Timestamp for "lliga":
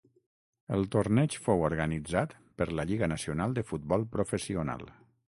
2.91-3.09